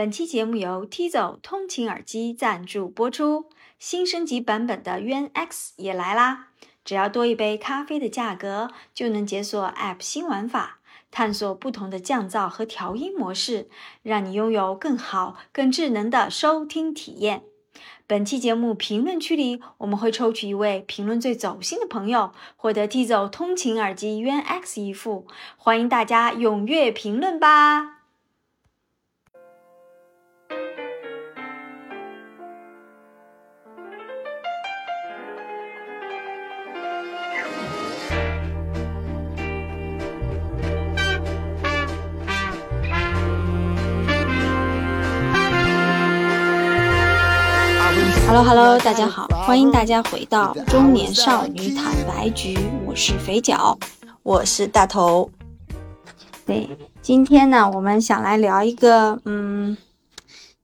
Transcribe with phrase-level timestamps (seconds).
[0.00, 3.50] 本期节目由 Tizo 通勤耳机赞助播出。
[3.78, 6.46] 新升级版本的 Yuan X 也来啦！
[6.86, 10.78] 只要多一杯咖啡的价格，就能解锁 App 新玩法，
[11.10, 13.68] 探索不同的降噪和调音模式，
[14.02, 17.42] 让你拥有更好、更智能的收听体验。
[18.06, 25.26] 本期节目评论区里，我们会抽取一位评论最走心的朋友，获得 Tizo 通勤耳机 Yuan X 一副。
[25.58, 27.99] 欢迎大家踊跃评论吧
[48.42, 53.78] ！Hello 大家好，欢迎大家回到中年少女坦白局，我是肥脚，
[54.22, 55.30] 我是大头。
[56.46, 56.68] 对，
[57.02, 59.76] 今天呢，我们想来聊一个，嗯，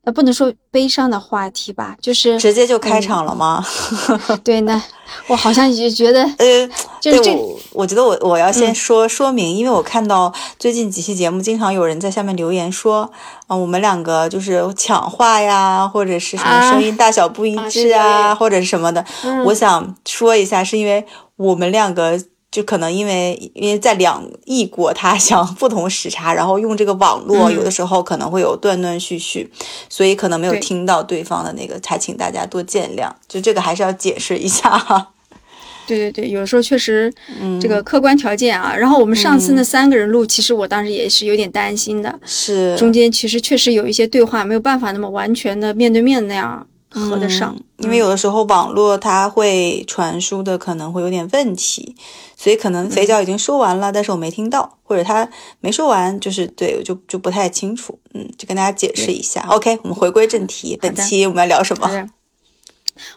[0.06, 3.66] 呃，不能说悲伤的话题吧，就是直接就开场了吗？
[4.44, 4.80] 对，那
[5.26, 6.68] 我好像也觉得，呃，
[7.00, 7.36] 就是这，
[7.72, 13.10] 我觉得我我要先说说明，因为我看到最近几期节目，经常有人在下面留言说。
[13.48, 19.04] 啊，我们两个就是抢话呀，或者是什么声音大小不一致啊，或者是什么的。
[19.44, 22.20] 我想说一下，是因为我们两个
[22.56, 29.52] 就可能因为因为在两异国他乡， 不同时差，然后用这个网络，有的时候可能会有断断续续，
[29.90, 33.12] 所以可能没有听到对方的那个，还请大家多见谅。
[33.28, 35.08] 就这个还是要解释一下哈。
[35.86, 37.12] 对对对，有时候确实，
[37.60, 38.74] 这个客观条件啊。
[38.74, 51.94] 然后我们上次那三个人录，其实我当时也是有点担心的，是中间其实确实有一些对话没有办法那么完全的面对面那样合得上，因为有的时候网络它会传输的可能会有点问题，
[52.36, 55.28] 所以可能肥脚已经说完了，但是我没听到，或者他
[55.60, 59.46] 没说完，就是对，就就不太清楚，嗯，就跟大家解释一下。
[59.50, 62.08] OK，我们回归正题，本期我们要聊什么？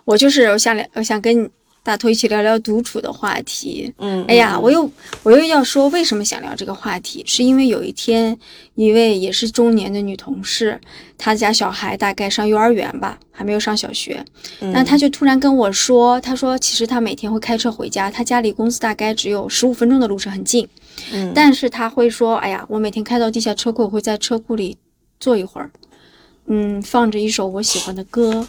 [0.05, 1.49] 我就是我想聊，我想跟你。
[1.89, 3.91] 大头一起聊聊独处的话题。
[3.97, 4.87] 嗯，哎呀，我又
[5.23, 8.37] 我又要说为什么想聊这个话题，是因为有一天
[8.75, 10.79] 一位也是中年的女同事，
[11.17, 14.23] 她家小孩大概上幼儿园吧，还没有上小学，
[14.59, 20.67] 那她就突然跟我说，她说其实她每天会开车回家，她家离公司大概只有十五分钟的路程，很近。
[21.11, 24.77] 嗯，但是她会说，哎呀，我每天开到地下车库，我会在车库里
[25.19, 25.71] 坐一会儿，
[26.45, 28.47] 嗯，放着一首我喜欢的歌。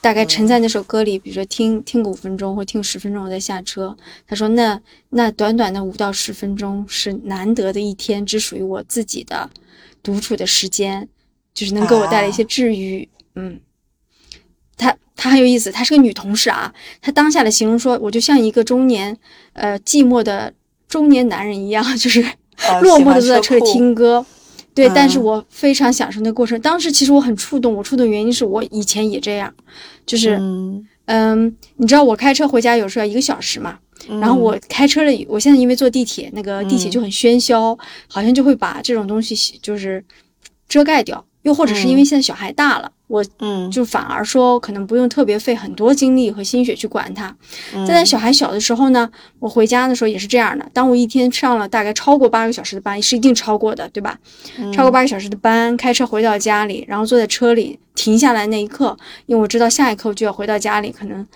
[0.00, 3.96] 大概沉在那首歌里，比如说听听个五分钟或听十分钟，我再下车。
[4.26, 9.50] 他说：“那那短短的五到十分钟是难得的一天，只属于我自己的
[10.02, 11.08] 独处的时间，
[11.52, 13.60] 就是能给我带来一些治愈。”嗯，
[14.76, 16.72] 他他很有意思，他是个女同事啊。
[17.02, 19.18] 他当下的形容说：“我就像一个中年
[19.54, 20.54] 呃寂寞的
[20.88, 22.22] 中年男人一样， 就是
[22.82, 24.24] 落寞的坐在车里听歌。”
[24.78, 26.60] 对，但是我非常享受那个过程。
[26.60, 29.52] 当时其实我很触动，我触动原因是我以前也这样，
[30.06, 30.38] 就是，
[31.06, 40.04] 嗯，你知道我开车回家有时候要一个小时嘛，然后我开车了，我现在因为坐地铁，那个地铁就很喧嚣，好像就会把这种东西就是
[40.68, 42.92] 遮盖掉，又或者是因为现在小孩大了。
[43.06, 47.34] 我嗯，就反而说可能不用特别费很多精力和心血去管他。
[47.86, 50.70] 在小孩小的时候呢，我回家的时候也是这样的。
[50.74, 54.18] 当我一天上了大概超过八个小时的班，是一定超过的，对吧？
[54.74, 58.94] 超过八个小时的班，开车回到家里，然后坐在车里停下来那一刻，
[59.24, 61.26] 因为我知道下一刻就要回到家里，可能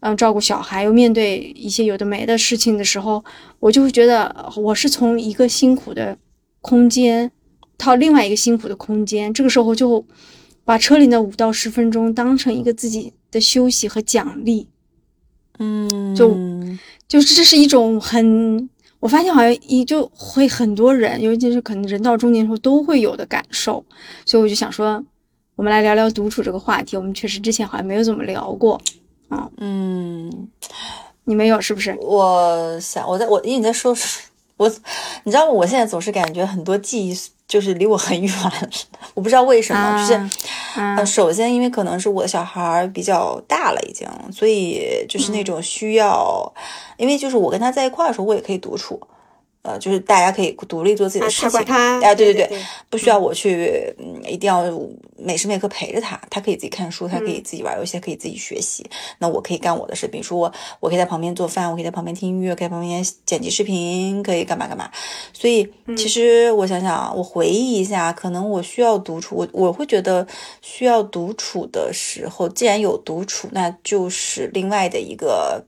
[0.00, 3.24] 嗯照顾小孩，又面对一些有的没的事情的时候，
[3.60, 6.18] 我就会觉得我是从一个辛苦的
[6.60, 7.30] 空间
[7.84, 10.04] 到另外一个辛苦的空间，这个时候就。
[10.62, 14.68] 把车里的五到十分钟当成一个自己的休息和奖励，
[15.58, 16.36] 嗯，就
[17.08, 18.70] 就是这是一种很，
[19.00, 23.84] 我发现好像一就会很多人，尤其是可能人到中年时候都会有的感受，
[24.24, 25.02] 所以我就想说，
[25.56, 26.96] 我们来聊聊独处这个话题。
[26.96, 28.80] 我们确实之前好像没有怎么聊过，
[29.28, 30.48] 啊，嗯，
[31.24, 31.96] 你没有是不是？
[32.00, 33.96] 我想我在我因为你在说，
[34.58, 34.68] 我
[35.24, 37.16] 你知道我现在总是感觉很多记忆。
[37.50, 38.32] 就是离我很远，
[39.12, 40.30] 我不知道为什么，就是，
[40.76, 46.52] 呃，首先因为可能是我的小孩比较大了已经，所以就是那种需要，
[46.96, 49.00] 因为就是我跟他在一块的时候，我也可以独处。
[49.62, 52.58] 呃，就是大家可以独立做自己的事情，哎，对对对，
[52.88, 54.64] 不需要我去，嗯，一定要
[55.18, 58.88] 每时每刻陪着他，他可以自己看书，他可以自己玩游戏，可以自己学习。
[59.18, 64.90] 那我可以干我的事，比如说我，我可以在旁边做饭，我可以在旁边听音乐，可以旁边剪辑视频，可以干嘛干嘛。
[65.34, 70.26] 所以其实我想想，我回忆一下，可能我需要独处，我我会觉得
[70.62, 75.66] 需要独处的时候，既然有独处，那就是另外的一个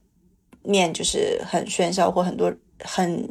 [0.62, 2.50] 面，就是很喧嚣或很多。
[2.84, 3.28] 很，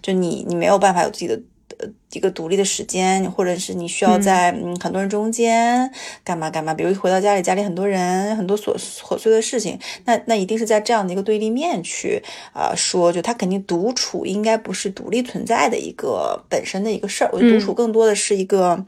[0.00, 1.40] 就你你没有办法有自己的
[1.78, 5.90] 呃一个独立的时间，或者是你需要在嗯很多人中间
[6.22, 12.22] 干嘛干嘛，比如回到家里，家里很多人，很多琐琐碎的事情，那那一定是在这样的一个对立面去
[12.52, 18.72] 啊说，就他肯定独处应该不是独立存在的一个本身的一个事儿，我觉得独处更多的是一个。
[18.72, 18.86] 嗯，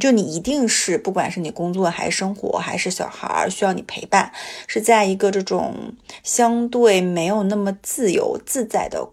[0.00, 4.32] 就你一定是，不管是你工作还是生活还是小孩儿需要你陪伴，
[4.66, 9.10] 是在一个这种相对没有那么自由自在的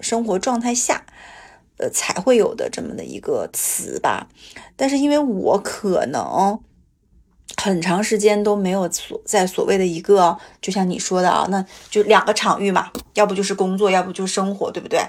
[0.00, 1.06] 生活状态下，
[1.78, 4.28] 呃，才会有的这么的一个词吧。
[4.74, 6.58] 但是因为我可能
[7.56, 15.00] 很长时间都没有所在所谓的一个，就像你说的啊，那就两个场域嘛，要不就是工作，要不就是生活，对不对？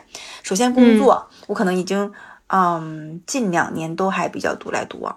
[0.44, 2.13] 首先工作，我可能已经。
[2.57, 5.13] 嗯，近两年都还比较独来独往，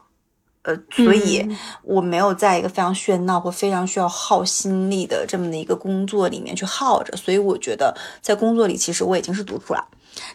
[0.63, 1.49] 呃，所以
[1.85, 9.87] 我没有在一个非常喧闹或非常需要耗心力的这么的一个工作里面去耗着，所以我觉得在工作里其实我已经是独处了。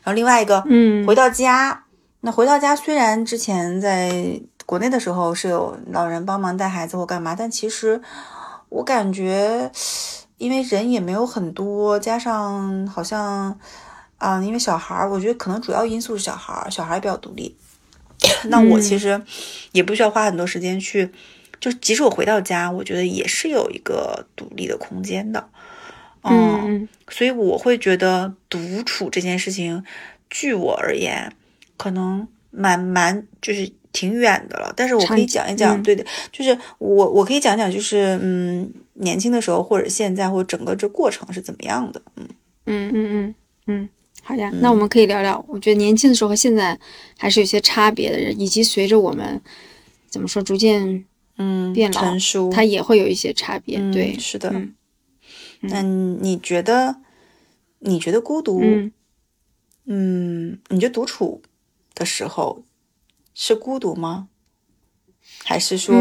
[0.01, 1.83] 然后另外一个，嗯，回到家，
[2.21, 8.01] 那回到家虽然之前在国内的时候是有老人帮忙带孩子或干嘛，但其实
[8.69, 9.69] 我感觉，
[10.37, 13.59] 因为人也没有很多，加上好像。
[14.23, 17.53] 啊，因为小孩儿，我觉得可能主要因素是小孩儿，小孩儿比较独立。
[18.47, 19.21] 那我其实
[19.73, 21.11] 也不需要花很多时间去，
[21.59, 25.49] 就即使我回到家，我觉得也是有一个独立的空间的。
[26.21, 29.83] 嗯，所以我会觉得独处这件事情，
[30.29, 31.33] 据我而言，
[31.75, 34.71] 可能蛮蛮就是挺远的了。
[34.73, 42.01] 但是我可以讲一讲，对的，就是我我可以讲讲，就是嗯，年轻的时候或者现在或者整个这过程是怎么样的。
[42.15, 42.29] 嗯
[42.67, 43.35] 嗯嗯嗯
[43.67, 43.89] 嗯。
[44.25, 45.43] 好呀，那我们可以聊聊。
[45.49, 46.79] 我觉得年轻的时候和现在
[47.17, 49.41] 还是有些差别的，以及随着我们
[50.07, 51.05] 怎么说逐渐
[51.37, 53.77] 嗯变老，成熟，它也会有一些差别。
[53.91, 54.53] 对，是的。
[55.59, 57.01] 那你觉得
[57.79, 58.61] 你觉得孤独？
[59.85, 61.41] 嗯，你觉得独处
[61.93, 62.63] 的时候
[63.33, 64.29] 是孤独吗？
[65.43, 65.95] 还是说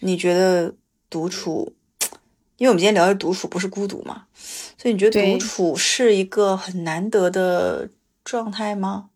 [0.00, 0.74] 你觉得
[1.10, 1.74] 独处？
[2.58, 4.24] 因为我们今天聊的独处，不是孤独嘛？
[4.76, 7.88] 所以你觉得独处是一个很难得的
[8.24, 9.10] 状态吗？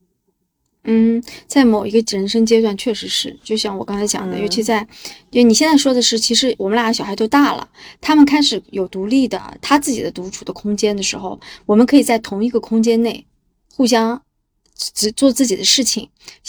[0.84, 4.86] 嗯，在某一个人生阶段确实是，就像我刚才讲的，尤其在，
[5.30, 7.68] 因为你现在说的是，其实我们俩小孩都大了，
[8.00, 13.26] 他们开始有独立的他自己的独处的空间的时候，我们可以在同一个空间内
[13.74, 14.22] 互相
[14.76, 16.08] 只做自己的事情，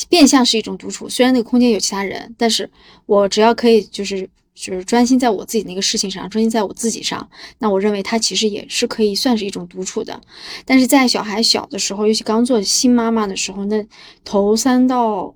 [0.10, 1.10] 变相是一种独处。
[1.10, 2.70] 虽然那个空间有其他人，但是
[3.08, 4.30] 我只要可以就是。
[4.56, 7.28] 就是专心在我自己那个事情上，专心在我自己上。
[7.60, 10.20] 那我认为他其实也是可以算是一种独处的。
[10.66, 13.86] 但是在小孩小的时候，尤其刚做新妈妈的时候，那
[14.24, 15.34] 头三到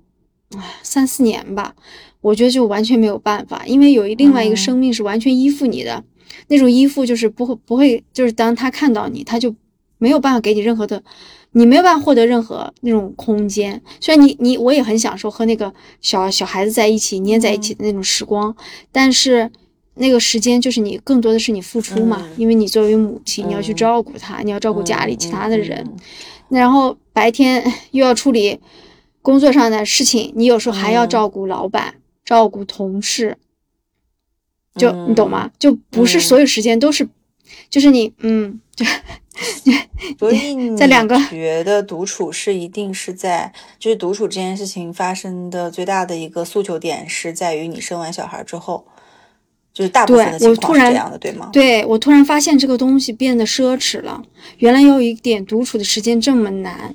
[0.82, 1.74] 三四年吧，
[2.20, 6.04] 我觉得就完全没有办法，因为有一另外一个生命是完全依附你的，
[6.46, 9.54] 那种依附就是不会不会，就是当他看到你，他就
[9.98, 11.02] 没有办法给你任何的。
[11.52, 18.54] 你没有办法获得任何那种空间，虽然你你我也很享受和那个小小孩子在一起黏在一起的那种时光，
[18.92, 19.50] 但是
[19.94, 25.84] 那个时间就是你更多的是你付出嘛，因为你作为母亲，你要去照顾他，你要照顾家里其他的人，
[26.50, 28.60] 然后白天又要处理
[29.22, 33.38] 工作上的事情，你有时候还要照顾老板，照顾同事，
[34.76, 35.50] 就你懂吗？
[35.58, 37.08] 就不是所有时间都是，
[37.70, 38.84] 就是你嗯就。
[40.18, 40.76] 所以你
[41.30, 48.84] 觉得独处是一定是在，就是独处这件事情发生的最大的一个诉求点是在于你生完小孩之后，
[49.72, 51.50] 就是大部分的情况是这样的，对吗？
[51.52, 54.22] 对我突然发现这个东西变得奢侈了，
[54.58, 56.94] 原来有一点独处的时间这么难，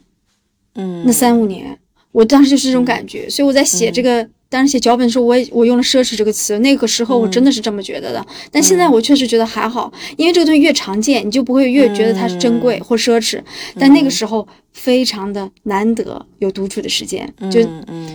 [0.75, 1.77] 嗯，那三五年，
[2.12, 4.29] 我当时就是这种感觉，所以我在写这个。
[4.53, 6.60] 当时写脚本的时候，我也我用了“奢侈”这个词。
[6.60, 13.41] 那个时候我真的是这么觉得的，但现在我确实觉得还好，因为这个东西越常见，你就不会越觉得它是珍贵或奢侈。
[13.79, 17.62] 但那个时候非常的难得有独处的时间，就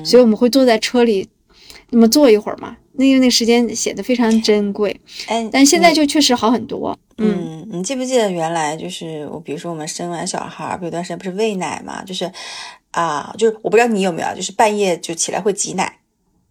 [0.05, 1.29] 所以我们会坐在车里，
[1.91, 2.77] 那么坐一会儿嘛。
[2.93, 5.01] 那个那个时间显得非常珍贵。
[5.27, 6.97] 哎，但现在就确实好很多。
[7.19, 12.31] 嗯，你记不记得原来就是我，比如说我们生完小孩，有段时间不是喂奶嘛，就是
[12.91, 15.99] 啊，就是我不知道你有没有，就是半夜就起来会挤奶。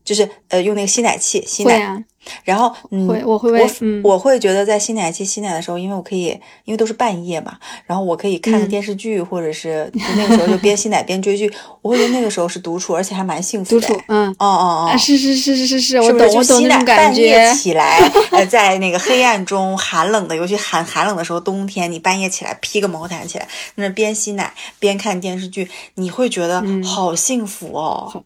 [0.08, 2.02] 就是呃用那个吸奶器吸奶，
[2.46, 3.70] 然后嗯我会我
[4.04, 6.28] 我会觉得在吸奶器吸奶的时候，因为我可以
[6.64, 13.86] 因为都是半夜嘛，然后我可以看个电视剧，或者是那个时候就边吸奶边追剧，我会觉得那个时候是独处，而且还蛮幸福的。
[13.86, 17.34] 独处，嗯，哦哦哦，是是是是是是，我懂我懂那种感觉。
[17.34, 18.00] 半夜起来，
[18.32, 23.46] 呃，在那个黑暗中寒冷的，尤其寒寒冷的时候，冬天你半夜起来披个毛毯起来，
[23.76, 28.24] 那边吸奶边看电视剧，你会觉得好幸福哦。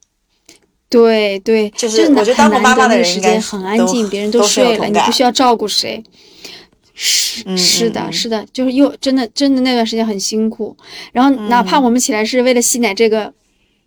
[0.91, 6.03] 对对，就是我觉得当过妈妈的人时间很安静，别人都睡了，你不需要照顾谁。
[6.93, 10.75] 是是的，是的，就是又真的真的那段时间很辛苦，
[11.13, 13.33] 然后哪怕我们起来是为了吸奶这个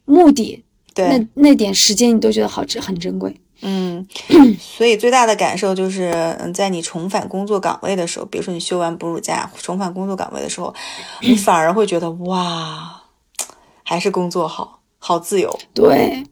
[0.07, 0.65] 目的，
[0.97, 3.37] 那那点时间你都觉得好很珍贵。
[3.61, 4.05] 嗯，
[4.59, 10.75] 所以最大的感受就是，嗯，在你重返工作岗位的时候，比如说你休完哺乳假重返工作岗位的时候，
[11.21, 13.03] 你反而会觉得哇，
[13.85, 15.57] 还是工作好，好自由。
[15.75, 16.25] 对。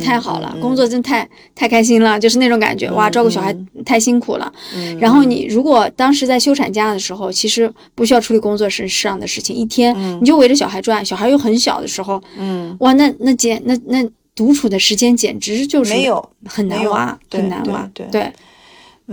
[0.00, 3.54] 太好了，工作真太太开心了，就是那种感觉，哇，照顾小孩
[3.84, 4.52] 太辛苦了。
[4.98, 18.32] 然后你如果当时在休产假的时候，其实不需要处理工作身上的事情，一天你就围着小孩转，小孩又很小的时候，嗯，哇，那那简那那独处的时间简直就是没有很难挖，很难挖，对对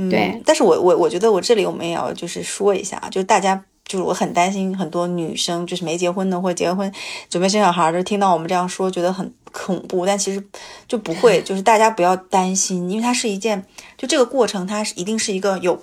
[0.10, 0.41] 对。
[0.45, 3.63] 但是我我我觉得我这里我们也要就是说一下，就是大家。
[3.88, 6.91] 就是我很担心很多女生，就是没结婚的或者结婚
[7.29, 9.31] 准备生小孩的，听到我们这样说，觉得很
[9.64, 10.06] 恐怖。
[10.06, 10.44] 但其实
[10.88, 13.66] 就不会， 就是大家不要担心，因为它是一件，
[13.98, 15.82] 就这个过程，它是一定是一个有。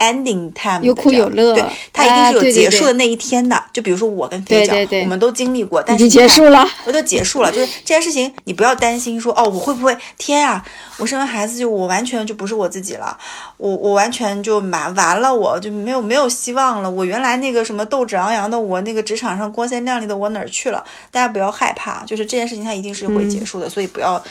[0.00, 3.62] Ending time 有苦有乐，对，它一定是有结束的那一天的。
[3.72, 7.52] 就比如说我跟飞角，我们都经历过，但是已经结束了，我就结束了。
[7.52, 10.64] 就是这件事情，你不要担心说哦，我会不会天啊，
[10.96, 13.16] 我生完孩子就我完全就不是我自己了，
[13.58, 16.90] 我我完全就完完了，我就没有没有希望了。
[16.90, 20.82] 我原来那个什么斗志昂扬的，我那个职场上光鲜亮丽的我哪儿去了？
[21.10, 24.22] 大家不要害怕，就是这件事情它一定是会结束的，所以不要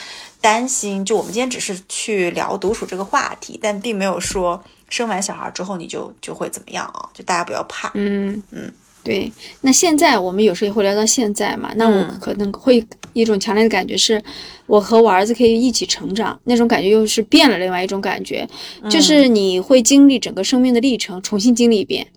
[0.42, 1.06] 担心。
[1.06, 4.64] 就我们今天只是去聊独处这个话题，但并没有说。
[4.90, 7.08] 生完小孩之后你就就会怎么样啊？
[7.14, 7.92] 就大家不要怕。
[7.94, 8.72] 嗯嗯，
[9.04, 9.32] 对。
[9.62, 11.72] 那现在我们有时候也会聊到现在嘛。
[11.76, 14.22] 那我可能会一种强烈的感觉是，
[14.66, 18.48] 我和我儿子可以一起成长，那种感觉又是变了另外一种感觉，
[18.90, 22.08] 就是你会经历整个生命的历程，重新经历一遍。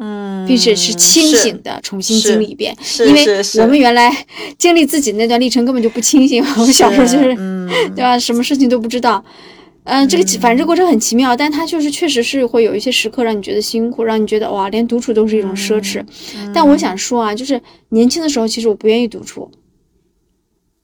[0.00, 2.76] 嗯，并且是清醒的重新经历一遍。
[2.98, 4.10] 因为我们原来
[4.58, 7.36] 经历自己那段历程根本就不清醒，我们小时候就是，
[7.94, 8.18] 对吧？
[8.18, 9.24] 什么事情都不知道。
[9.84, 16.02] 嗯，这个反正这过程很奇妙，但它就是确实是会有一些时刻让你觉得辛苦，让你觉得哇，连独处都是一种奢侈。
[16.54, 17.60] 但我想说啊，就是
[17.90, 19.50] 年轻的时候，其实我不愿意独处。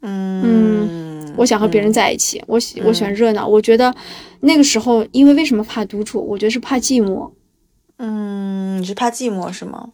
[0.02, 3.46] 嗯，我想和别人在一起，我喜我喜欢热闹。
[3.46, 3.94] 我觉得
[4.40, 6.20] 那个时候，因为为什么怕独处？
[6.20, 7.30] 我觉得是怕寂寞。
[7.96, 9.90] 嗯，你是怕寂寞是吗？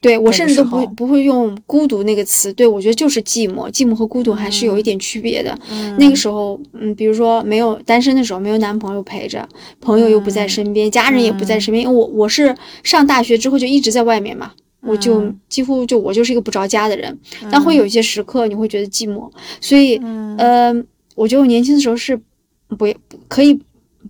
[0.00, 5.56] 对我甚至都不不会用孤独那个词，对我觉得就是寂寞，寂寞和孤独还是有一点区别的。
[5.98, 9.46] 那个时候，嗯，比如说没有单身的时候，没有男朋友陪着，
[9.78, 11.84] 朋友又不在身边，家人也不在身边。
[11.84, 17.18] 因为我我是上大学之后就一直在外面嘛，我就几乎就我就是一个不着家的人。
[17.50, 19.30] 但会有一些时刻你会觉得寂寞，
[19.60, 22.18] 所以，嗯，我觉得我年轻的时候是
[22.78, 22.90] 不
[23.28, 23.60] 可以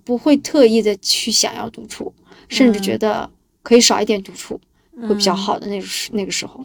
[0.05, 2.13] 不会特意的去想要独处，
[2.49, 3.29] 甚至觉得
[3.65, 4.61] 可以少一点独处。
[5.07, 6.65] 会比较好的那个时那个时候，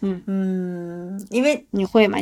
[0.00, 2.18] 嗯嗯，因为你会吗？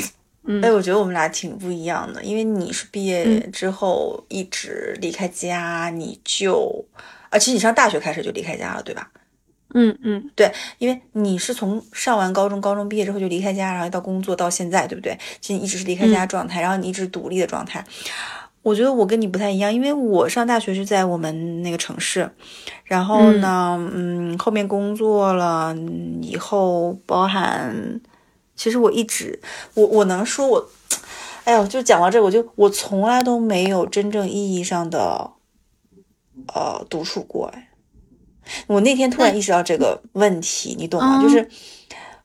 [0.47, 6.85] 嗯，哎，我觉得我们俩挺不一样的，因为你是毕业之后一直离开家，你就
[7.31, 9.11] 啊，其实你上大学开始就离开家了，对吧？
[9.77, 15.19] 嗯嗯，对，因为你是从上完高中，高中毕业之后就离开家，然后到工作到现在，对不对？
[15.41, 17.85] 其实你一直是离开家状态，然后你一直独立的状态。
[18.65, 22.31] 我觉得我跟你不太一样，因为我上大学是在我们那个城市，
[22.85, 25.77] 然后呢，嗯，后面工作了
[26.23, 28.01] 以后，包含，
[28.57, 29.39] 其实我一直，
[29.75, 30.67] 我我能说，我，
[31.45, 35.33] 哎呦，就讲到这，我就我从来都没有真正意义上的，
[36.55, 37.49] 呃，独处过。
[37.49, 37.69] 哎，
[38.67, 41.23] 我那天突然意识到这个问题，你懂吗？
[41.23, 41.47] 就是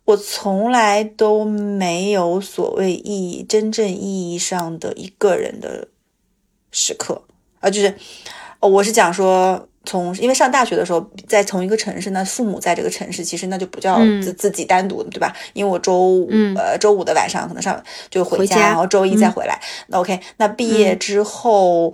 [0.05, 5.89] 我从来都没有所谓意义、真正意义上的一个人的。
[6.71, 7.21] 时刻
[7.59, 7.93] 啊，就是，
[8.59, 15.35] 我是讲说，从因为上大学的时候在同一个城市，那父母在这个城市，其实那就不叫自自己单独的，对吧？
[15.53, 19.59] 因为我周五呃周五的晚上可能上就回家，然后周一再回来。
[19.87, 21.93] 那 OK，那毕业之后，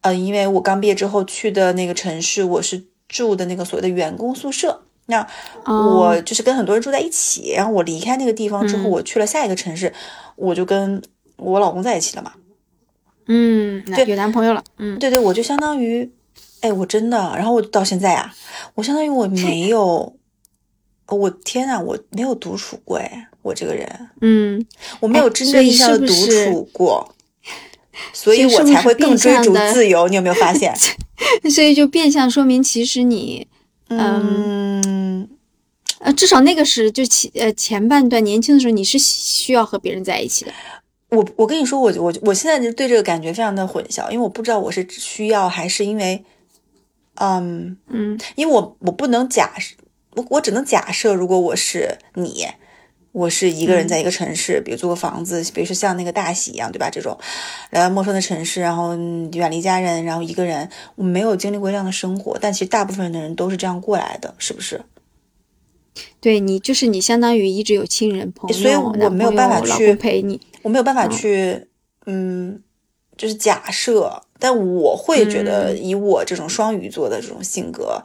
[0.00, 5.26] 呃，因为我刚毕业之后去的那个城市，我是住的那个所谓的员工宿舍，那
[5.66, 7.52] 我就是跟很多人住在一起。
[7.52, 9.92] 然后我离开那个地方之后，我去了下一个城市，
[10.36, 11.02] 我就跟
[11.36, 12.32] 我老公在一起了嘛。
[13.26, 14.62] 嗯，对，有男朋友了。
[14.78, 16.10] 嗯，对对，我就相当于，
[16.60, 18.34] 哎，我真的，然后我到现在啊，
[18.74, 20.14] 我相当于我没有，
[21.08, 24.64] 我天呐，我没有独处过，哎，我这个人，嗯，
[25.00, 27.14] 我没有真正意义上的独处过，
[28.12, 30.08] 所以我才会更追逐自由。
[30.08, 30.74] 你有没有发现？
[31.50, 33.46] 所以就变相说明，其实你，
[33.88, 35.28] 嗯，
[36.00, 40.52] 呃，至少那个是就前呃前半段年轻的时候，你是需要和别人在一起的。
[41.14, 46.24] 我我跟你说，我我我现在就对这个感觉非常的混淆，因为我不知道我是需要还是因为，
[47.14, 49.76] 嗯嗯，因为我我不能假设，
[50.16, 52.46] 我我只能假设，如果我是你，
[53.12, 56.90] 我是一个人在一个城市，比如租个房子，比如说像那个大喜一样，对吧？
[56.90, 57.16] 这种
[57.70, 58.96] 来到陌生的城市，然后
[59.32, 64.82] 远离家人，然后一个人，我没有经历过这样的生活，但其实大部分的人都是这样过来的，是不是？
[66.20, 71.68] 对你，就是你相当于一直有亲人朋友，所以我没有办法去陪你，我没有办法去，
[72.06, 72.60] 嗯，
[73.16, 78.02] 就是假设，但我会觉得以我这种双鱼座的这种性格，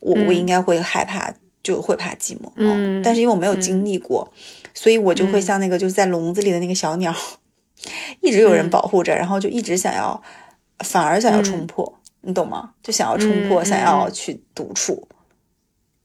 [0.00, 1.34] 我我应该会害怕。
[1.60, 4.32] 就会怕寂寞，嗯，但是因为我没有经历过，
[4.72, 7.14] 所以我就会像那个就是在笼子里的那个小鸟，
[8.22, 10.22] 一直有人保护着，然后就一直想要，
[10.78, 12.70] 反而想要冲破，你懂吗？
[12.82, 15.06] 就想要冲破，想要去独处，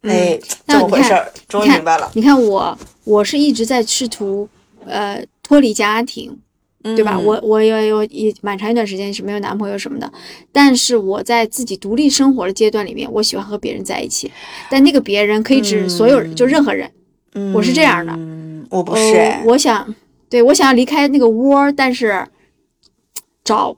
[0.01, 2.11] 哎，这么回事儿，终于明白了。
[2.13, 4.49] 你看我，我是一直在试图，
[4.85, 5.23] 呃，
[5.53, 6.39] 脱离家庭。
[6.83, 7.17] 对吧？
[7.17, 10.11] 我我有有一蛮长一段时间是没有男朋友什么的，
[10.51, 14.29] 但是我在自己独立生活的阶段里面，我喜欢和别人在一起，
[14.69, 16.91] 但那个别人可以指所有人，就任何人。
[17.53, 18.11] 我是这样的，
[18.69, 19.33] 我不是。
[19.45, 19.95] 我想，
[20.29, 22.27] 对我想要离开那个窝，但是
[23.45, 23.73] 找，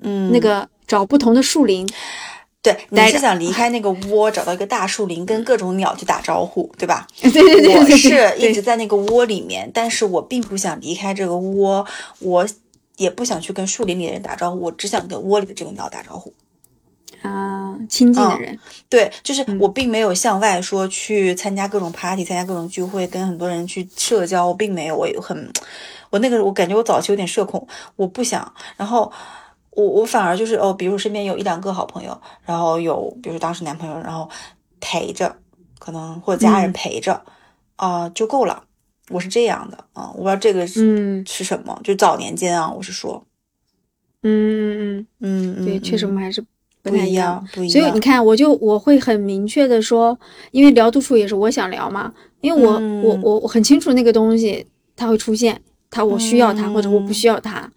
[0.00, 1.88] 嗯，那个找不同的树林。
[2.62, 7.08] 对，你是想离开那个 窝，找到一个大树林，跟各种鸟去打招呼，对吧？
[7.20, 11.84] 对对对，我是一直在那个窝里面，但是我并不想离开这个窝，
[12.20, 12.46] 我
[12.98, 16.32] 也不想去跟树林里的人打招呼，我只想跟窝里的这个鸟打招呼。
[17.22, 18.56] 啊，亲近的人，
[18.88, 25.52] 对，就是我并没有向外说去参加各种 party，参加各种聚会，跟很多人去社交，我并没有，我很，
[26.10, 27.66] 我那个我感觉我早期有点社恐，
[27.96, 29.10] 我不想，然后。
[29.72, 34.28] 我我反而就是哦，比如身边有一两个好朋友，然后有比如当时男朋友，然后
[34.80, 35.34] 陪着，
[35.78, 37.22] 可能或者家人陪着，
[37.76, 38.64] 啊就够了。
[39.10, 43.24] 我是这样的啊，我不知道这个是是什么，就早年间啊，我是说，
[44.22, 46.40] 嗯嗯嗯嗯，对，确实我们还是
[46.82, 47.72] 不太一样，不一样。
[47.72, 50.18] 所以你看，我就我会很明确的说，
[50.52, 55.60] 因为聊独处也是我想聊嘛，因为我我我我很清楚那个东西它会出现，
[55.90, 57.70] 它我需要它或者我不需要它。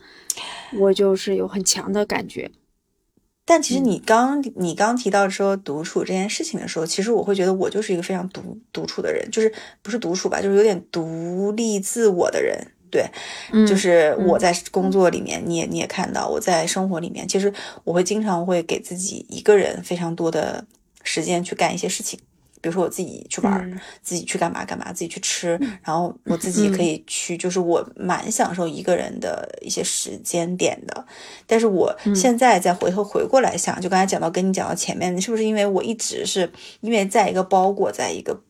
[0.79, 2.51] 我就是有很强的感觉，
[3.45, 12.57] 但其实你刚你刚提到说独处这件事情的时候，其实我会觉得我就是一个非常独独处的人，就是不是独处吧，就是有点独立自我的人。
[12.91, 13.05] 对，
[13.67, 17.51] 就是我在工作里面，你也你也看到我在生活里面，其实
[17.83, 20.65] 我会经常会给自己一个人非常多的
[21.03, 22.17] 时间去干一些事情。
[22.65, 25.49] 比如说我自己去玩，自己去干嘛干嘛，自己去吃，
[25.83, 31.05] 然后我自己可以去，就是我蛮享受一个人的一些时间点的。
[31.45, 36.51] 但是我现在再回头回过来想，就刚才讲到跟你讲到前面，是不是因为我一直是
[36.81, 38.41] 因为在一个包裹在一个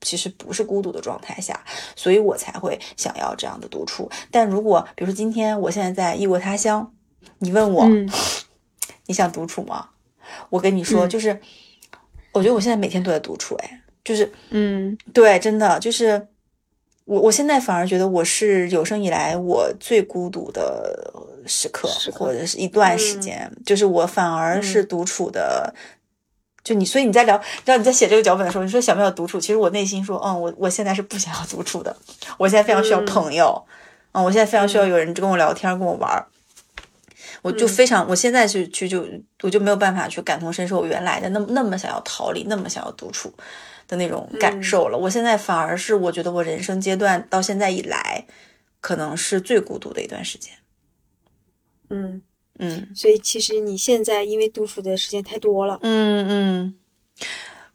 [0.00, 1.62] 其实不是孤独的状态下，
[1.94, 4.10] 所以我才会想要这样的独处。
[4.30, 6.90] 但如果比如说今天我现在在异国他乡，
[7.40, 7.86] 你问我
[9.04, 9.90] 你想独处吗？
[10.48, 11.38] 我跟你说就是。
[12.38, 16.28] 我觉得我现在每天都在独处，哎，就是，嗯，对，真的就是
[17.04, 21.12] 我，我现在反而觉得我是有生以来我最孤独的
[21.46, 25.74] 时刻，或者是一段时间，就是我反而是独处的。
[26.64, 29.40] 就你，所以你在聊，知道你在写这个脚本的时候，你说想不想独处？
[29.40, 31.96] 其实我内心说，嗯，我我现在是不想要独处的，
[32.36, 33.64] 我现在非常需要朋友，
[34.12, 36.26] 嗯，我现在非常需要有人跟我聊天，跟我玩。
[37.42, 39.06] 我就非常，我现在去去就
[39.42, 43.32] 我就没有办法去感同身受我原来的那么那么想要逃离，那么想要独处
[43.86, 44.98] 的那种感受了。
[44.98, 48.26] 我现在反而是我觉得我人生阶段到现在以来，
[48.80, 50.52] 可能是最孤独的一段时间。
[51.90, 52.22] 嗯
[52.58, 55.78] 嗯，所以其实你现在因为独处的时间太多了。
[55.82, 56.74] 嗯嗯，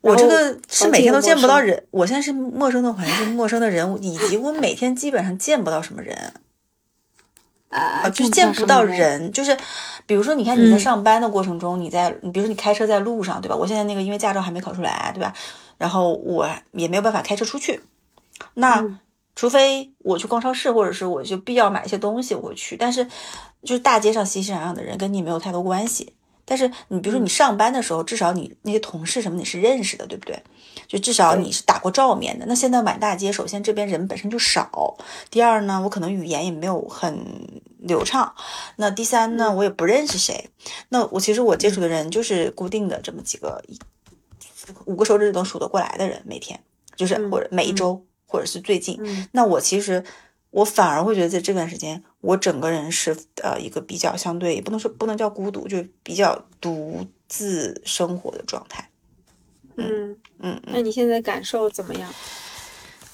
[0.02, 6.34] 我这个是每天都见不到人，我现在是陌生的环境，陌生的人，以及我每天基本上见不到什么人。
[7.74, 9.58] 啊，就是见不到人，就是，
[10.06, 13.56] 比如说，你看你在上班的过程中，你在，你比如说你开车在路上，对吧？
[13.56, 15.34] 我现在那个因为驾照还没考出来，对吧？
[15.78, 17.82] 然后我也没有办法开车出去，
[18.54, 18.86] 那
[19.36, 22.78] 除非我去逛超市，或者是我就必要买一些东西，我会去。
[22.78, 23.06] 但是
[23.64, 26.14] 就是大街上熙熙攘攘的人跟你没有太多关系。
[26.46, 30.42] 但是你比如说你上班的时候，至少你那些同事什么你是认识的，对不对？
[30.88, 32.46] 就至少你是打过照面的。
[32.46, 34.98] 那现在满大街，首先这边人本身就少，
[35.30, 38.36] 第二呢，我可能语言也没有很流畅。
[38.76, 40.50] 那第三呢，我也不认识谁。
[40.90, 43.64] 那我其实我接触的人就是固定的这么几个，
[44.86, 46.60] 五个手指头数得过来的人，每天
[46.96, 49.00] 就是或者每一周或者是最近。
[49.32, 50.04] 那我其实。
[50.54, 58.90] 我反而会觉得，在这段时间，我整个人是呃一个比较相对，也不能说不能叫孤独，就比较独自生活的状态。
[59.76, 62.10] 嗯嗯，那你现在感受怎么样？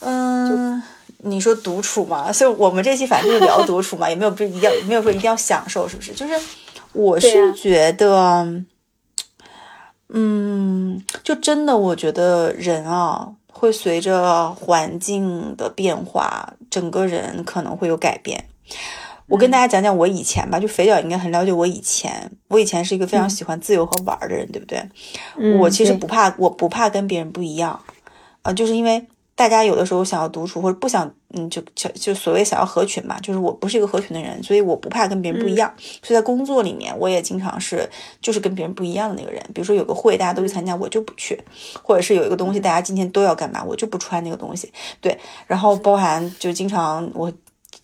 [0.02, 0.84] 嗯，
[1.24, 6.14] 你说独处嘛，所以我们这期反正就聊独处嘛，也没有不一定要没有说一定要享受，是不是？
[6.14, 6.34] 就是
[6.94, 8.64] 我是觉得，
[10.10, 18.46] 嗯，就真的我觉得人啊，会随着环境的变化，整个人可能会有改变。
[19.30, 22.30] 我跟大家讲讲我以前吧，就肥脚应该很了解我以前。
[22.48, 24.84] 我以前是一个非常喜欢自由和玩的人，对不对？
[25.60, 27.80] 我其实不怕，我不怕跟别人不一样，
[28.42, 35.72] 啊，就是因为大家有的时候想要独处或者不想，嗯，就就就所谓想要合群嘛，就是我不是一个合群的人，所以我不怕跟别人不一样。
[35.78, 37.88] 所以在工作里面，我也经常是
[38.20, 39.40] 就是跟别人不一样的那个人。
[39.54, 41.38] 比如说有个会大家都去参加，我就不去；
[41.84, 44.74] 或者是有一个东西大家今天都要干嘛，我就不穿那个东西。
[45.00, 45.16] 对，
[45.46, 47.32] 然后包含就经常我。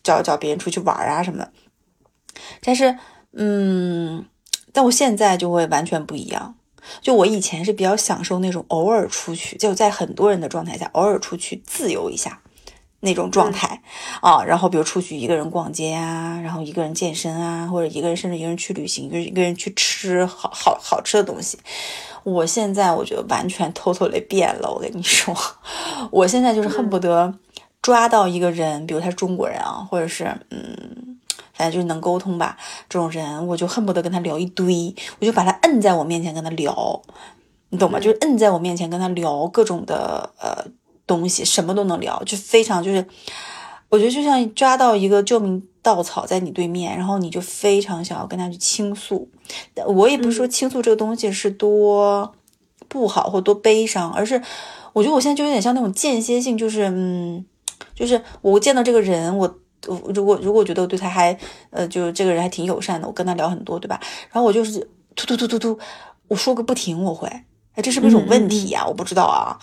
[0.04, 1.52] 找找别人出去玩啊什么的，
[2.62, 2.98] 但是，
[3.34, 4.26] 嗯，
[4.72, 6.56] 但我现在就会完全不一样。
[7.02, 12.42] 就我以前是比较享受那种偶尔出去，就在很多人的状态下，偶尔出去自由一下
[13.00, 13.82] 那种状态
[14.22, 14.44] 啊。
[14.44, 21.58] 然后，比如出去一个人逛街啊，然后一个人健身啊，或者一个人甚至一个人去旅行，一个一个人去吃好好好吃的东西。
[22.22, 24.72] 我现在我觉得完全 totally 变了。
[24.72, 25.36] 我跟你说，
[26.12, 27.34] 我现在就是恨不得。
[27.86, 31.20] 抓到一个人，比如他是中国人啊，或者是嗯，
[31.54, 32.58] 反正就是能沟通吧，
[32.90, 37.00] 这种人我就恨不得跟他聊一堆，我就把他摁在我面前跟他聊，
[37.70, 38.00] 你懂吗？
[38.00, 40.66] 就是摁在我面前跟他聊各种的呃
[41.06, 43.06] 东西，什么都能聊，就非常就是，
[43.90, 49.30] 我觉得就像抓到一个救命稻草在你对面，然后你就非常想要跟他去倾诉。
[49.86, 52.34] 我也不是说倾诉这个东西是多
[52.88, 54.42] 不好或多悲伤，而是
[54.94, 57.46] 我觉得我现在就有点像那种间歇性，就是嗯。
[57.94, 59.60] 就是我见到这个人，我
[60.14, 61.38] 如果如果觉得我对他还
[61.70, 64.00] 呃，就是这个人还挺友善的，我跟他聊很多，对吧？
[64.32, 64.80] 然后我就是
[65.16, 65.80] 突突突突突，
[66.28, 67.28] 我说个不停，我会，
[67.74, 68.86] 哎，这是不是一种问题呀？
[68.86, 69.60] 我不知道啊。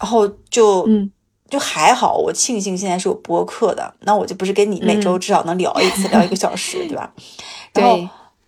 [0.00, 1.10] 然后就嗯，
[1.48, 7.12] 就还好，我庆幸现在是有播客的，那我就不是跟你每周至少能聊一次，聊一个小时，对吧？
[7.74, 8.00] 然后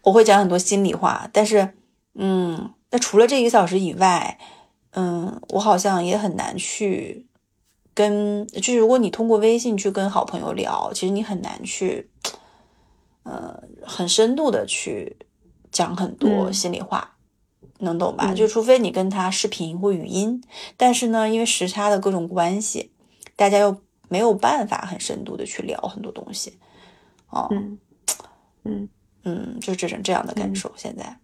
[0.03, 1.75] 我会讲很多心里话，但是
[2.15, 4.39] 嗯，那除了这一个小时以外，
[4.93, 7.27] 嗯，我好像也很难去。
[7.95, 12.11] 跟就是如果你通过微信去跟好朋友聊，其实你很难去，
[13.23, 15.17] 呃，很深度的去
[15.71, 17.17] 讲很多心里话，
[17.79, 18.33] 能懂吧？
[18.35, 20.43] 就除非你跟他视频或语音，
[20.77, 22.93] 但是呢，因为时差的各种关系，
[23.37, 23.77] 大家又
[24.09, 26.59] 没有办法很深度的去聊很多东西，
[27.31, 27.79] 哦，嗯。
[28.65, 28.89] 嗯。
[29.25, 31.17] 嗯，就是这种这样的感受，现在。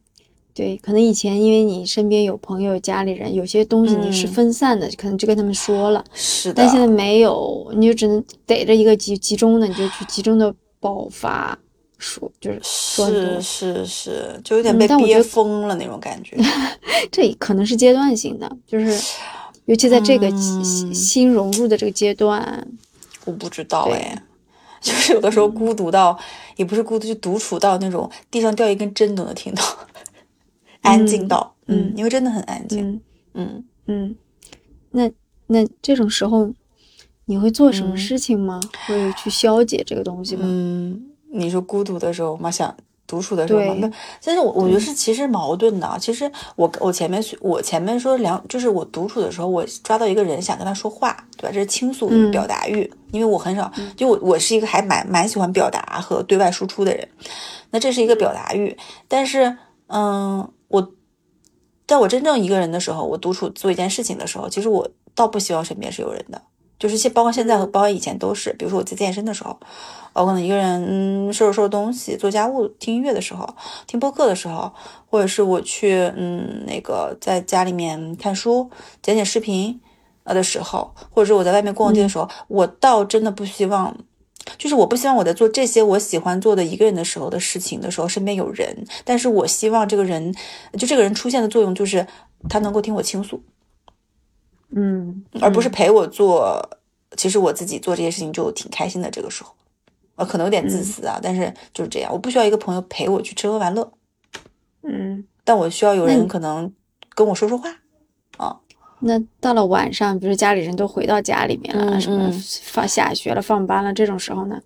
[0.59, 6.05] 对，可能以前因为你身边有朋友、家里人，有些东西你是分散的，可能就跟他们说了。
[6.13, 6.55] 是的。
[6.57, 11.57] 但现在没有，你就只能逮着一个集集中的，你就去集中的爆发
[11.97, 16.37] 说，就是说是是是，就有点被憋疯了那种感觉。
[17.13, 19.01] 这可能是阶段性的，就是
[19.67, 20.29] 尤其在这个
[20.93, 22.67] 新融入的这个阶段，
[23.27, 24.21] 我不知道哎，
[24.83, 26.19] 就是有的时候孤独到，
[26.57, 29.63] 也不是孤独，就独处到那种地上掉一根针都能听到。
[30.83, 33.01] 安静到，嗯，因为真的很安静，
[33.35, 34.15] 嗯嗯，
[34.91, 35.11] 那
[35.47, 36.51] 那这种时候，
[37.27, 38.61] 你会做什么事情吗？
[38.87, 40.43] 会去消解这个东西吗？
[40.45, 42.51] 嗯，你说孤独的时候吗？
[42.51, 42.75] 想
[43.07, 43.75] 独处的时候吗？
[43.81, 45.97] 那其实我我觉得是其实矛盾的。
[45.99, 51.51] 其实我我前面我前面说两，就是我独处的时候，我抓到一个人想跟他说话，对吧？
[51.53, 57.09] 这是倾诉欲、表达欲，因为我很少，就我我是一个还蛮蛮喜欢表达和对外输出的人，
[57.71, 59.57] 那这是一个表达欲，但是
[59.89, 60.49] 嗯。
[60.69, 60.93] 我，
[61.87, 66.41] 在我真正一个人的时候，我独处做一件事情的时候，其实我倒不希望身边是有人的，
[66.79, 68.53] 就是现包括现在和包括以前都是。
[68.53, 69.59] 比如说我在健身的时候，
[70.13, 73.49] 我可能一个人嗯收拾收拾东西、做家务、听音乐的时候、
[73.87, 74.73] 听播客的时候，
[75.11, 78.71] 或者是我去嗯那个在家里面看书、
[79.03, 79.81] 剪剪视频
[80.25, 83.97] 呃的时候，或者是我在外面逛街的时候，我倒真的不希望。
[84.57, 90.35] 就是我不希望我在做这些我喜欢做的一个人的时候的事情的时候身边有人，但是我希望这个人，
[90.79, 92.07] 就这个人出现的作用就是
[92.49, 93.43] 他能够听我倾诉，
[94.71, 96.71] 嗯，而不是陪我做。
[97.17, 99.11] 其实我自己做这些事情就挺开心的。
[99.11, 99.55] 这个时候，
[100.17, 102.13] 呃，可能有点自私啊，但是就是这样。
[102.13, 103.91] 我不需要一个朋友陪我去吃喝玩乐，
[104.83, 106.71] 嗯，但我需要有人可能
[107.15, 107.79] 跟我说说话，啊。
[109.01, 112.31] 那到了晚上，比如家里人都回到家里面了，什么
[112.63, 114.61] 放下学了、放班了这种时候呢？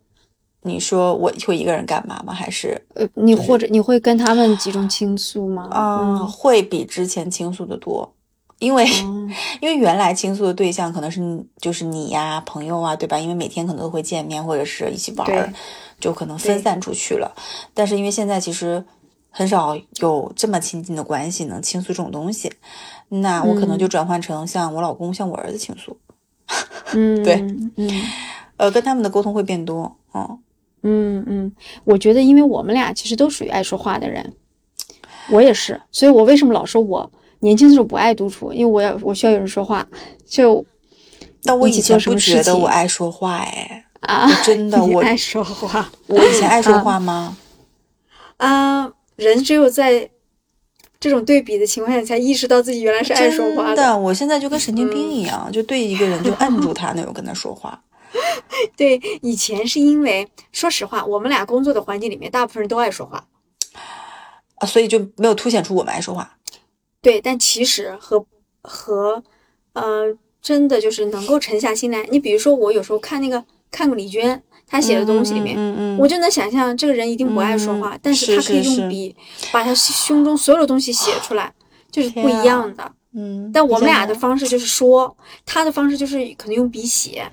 [0.65, 2.33] 你说我会一个人干嘛吗？
[2.33, 5.69] 还是呃，你或者你会跟他们集中倾诉吗？
[5.75, 8.15] 嗯，会比之前倾诉的多，
[8.61, 8.87] 因为
[9.61, 11.21] 因为原来倾诉的对象可能是
[11.61, 13.19] 就是你呀、朋友啊，对吧？
[13.19, 15.53] 因为每天可能都会见面或者是一起玩，
[15.99, 17.35] 就可能分散出去了。
[17.75, 18.85] 但是因为现在其实
[19.31, 22.53] 很少有这么亲近的关系能倾诉这种东西。
[23.21, 25.97] 那我可能就转换成向我老公、向我儿子倾诉，
[26.95, 27.35] 嗯，对，
[27.77, 27.91] 嗯，
[28.57, 30.39] 呃，跟他们的沟通会变多，嗯，
[30.83, 31.53] 嗯嗯，
[31.85, 34.33] 我觉得，因为我们俩其实都属于爱说话的人，
[35.31, 39.87] 我也是，所以我为什么老说我年轻的时候不爱独处，因为我要我需要有人说话，
[40.27, 40.65] 就
[41.43, 47.37] 但我以前不觉得我爱说话哎啊，真的 我爱说话，我以前爱说话吗？
[48.39, 50.09] 啊，人只有在
[51.03, 53.99] 这种对比的情况下，才意识到自己原来是爱说话的。
[53.99, 57.83] 我现在就跟神经病一样，就对一个人就摁住他那种跟他说话。
[58.77, 63.27] 对，以前是因为说实话，我们俩工作的环境里面，大部分人都爱说话
[64.55, 66.37] 啊，所以就没有凸显出我们爱说话。
[67.01, 68.25] 对，但其实和
[68.63, 69.21] 和
[69.73, 72.07] 呃，真的就是能够沉下心来。
[72.13, 74.41] 你比如说，我有时候看那个看过李娟
[74.73, 79.15] 她写的东西里面，嗯嗯，我就能想象这个人一定不爱说话，但是他可以用笔
[79.53, 81.53] 把他胸中所有的东西写出来，
[81.91, 82.91] 就是不一样的。
[83.15, 87.31] 嗯，但我们俩的方式就是说，他的方式就是可能用笔写，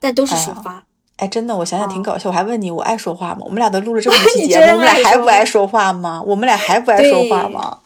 [0.00, 0.82] 但都是抒发。
[1.16, 2.30] 哎，真的，我想想挺搞笑。
[2.30, 3.40] 我还问你，我爱说话吗？
[3.42, 6.22] 我们俩都录了这么多期节目，我们俩还不爱说话吗？
[6.26, 7.80] 我们俩还不爱说话吗？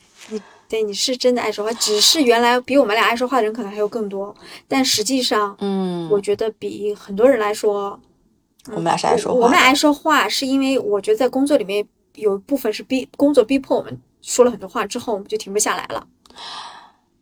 [0.68, 4.32] 对，你是真的爱说话，只是原来比我们俩爱说话的人可能还有更多，
[4.68, 7.98] 但实际上，嗯，我觉得比很多人来说，
[8.66, 9.38] 我们俩是爱说话。
[9.38, 16.06] 我们俩爱说话，是因为我觉得在工作里面有一部分是逼工作逼迫我们说了很多话之后，我们就停不下来了。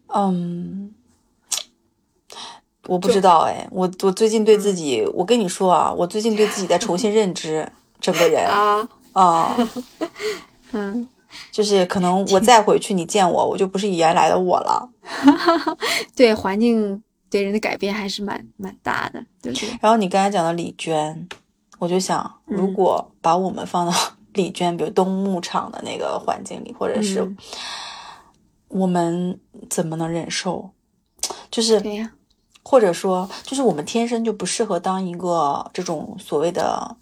[0.08, 0.94] 嗯，
[2.86, 7.70] 我不知道哎，我我最近对自己，我跟你说啊，我最近对自己在重新认知
[8.00, 9.56] 整个人啊啊，
[10.72, 11.08] 嗯。
[11.52, 14.88] 就是可能我再回去，你见我，我就不是原来的我了。
[16.16, 19.68] 对，环境对人的改变还是蛮蛮大的，对不对？
[19.80, 21.28] 然后你刚才讲的李娟，
[21.78, 23.92] 我就想，如果把我们放到
[24.34, 27.34] 李娟，比如东牧场的那个环境里，或者是
[28.68, 30.70] 我们怎么能忍受？
[31.50, 31.82] 就是，
[32.62, 36.96] 或者说，就是我们天生就不适合当一个这种所谓的。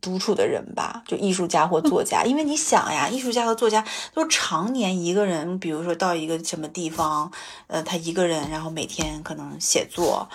[0.00, 3.84] 独处的人吧，就艺术家或作家，因为你想呀，艺术家和作家
[4.14, 7.30] 都常年一个人，比如说到一个什么地方，
[7.66, 10.28] 呃，他一个人，然后每天可能写作，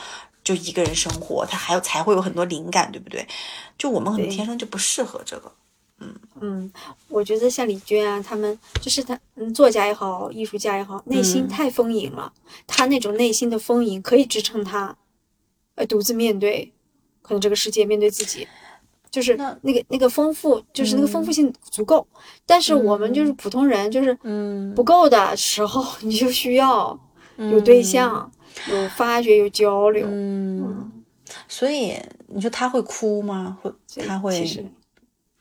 [0.43, 3.26] 就一个人生活，他还有才会有很多灵感，对不对？
[3.78, 5.52] 就我们可能天生就不适合这个。
[5.99, 6.73] 嗯嗯，
[7.08, 12.34] 我觉得像李娟啊，他们就是他，嗯，作家也好，艺术家也好，内心太丰盈了，
[12.67, 14.97] 他那种内心的丰盈可以支撑他，
[15.76, 16.73] 呃，独自面对
[17.21, 18.45] 可能这个世界，面对自己。
[19.13, 22.06] 就是那个那个丰富，就是那个丰富性足够，
[22.47, 24.12] 但是我们就是普通人，就是
[24.76, 26.99] 不够的时候， 你就需要
[27.38, 28.32] 有对象，
[28.71, 30.08] 有发掘，有交流。
[30.10, 30.91] 嗯，
[31.47, 31.95] 所以
[32.26, 33.56] 你说他会哭吗？
[33.62, 33.71] 会，
[34.08, 34.65] 他会，